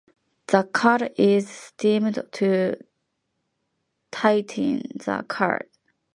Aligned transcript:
The 0.47 0.63
cord 0.63 1.13
is 1.15 1.47
steamed 1.47 2.15
to 2.31 2.77
tighten 4.09 4.81
the 4.97 5.23
cord. 5.29 5.69